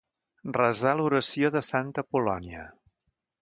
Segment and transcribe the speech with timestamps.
[0.55, 2.65] Resar l'oració de santa Apol·lònia.